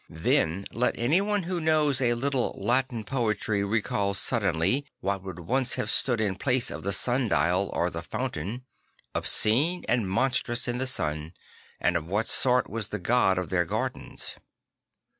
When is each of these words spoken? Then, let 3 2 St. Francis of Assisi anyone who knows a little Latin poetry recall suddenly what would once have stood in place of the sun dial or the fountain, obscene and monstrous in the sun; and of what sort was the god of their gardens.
Then, 0.09 0.65
let 0.71 0.95
3 0.95 0.95
2 0.97 0.97
St. 0.97 0.97
Francis 0.97 0.97
of 0.97 0.97
Assisi 0.97 1.05
anyone 1.05 1.43
who 1.43 1.61
knows 1.61 2.01
a 2.01 2.13
little 2.15 2.55
Latin 2.57 3.03
poetry 3.03 3.63
recall 3.63 4.13
suddenly 4.15 4.85
what 4.99 5.21
would 5.21 5.39
once 5.41 5.75
have 5.75 5.91
stood 5.91 6.19
in 6.19 6.37
place 6.37 6.71
of 6.71 6.81
the 6.81 6.91
sun 6.91 7.27
dial 7.27 7.69
or 7.71 7.91
the 7.91 8.01
fountain, 8.01 8.65
obscene 9.13 9.85
and 9.87 10.09
monstrous 10.09 10.67
in 10.67 10.79
the 10.79 10.87
sun; 10.87 11.33
and 11.79 11.95
of 11.95 12.07
what 12.07 12.25
sort 12.25 12.67
was 12.67 12.87
the 12.87 12.97
god 12.97 13.37
of 13.37 13.49
their 13.49 13.65
gardens. 13.65 14.37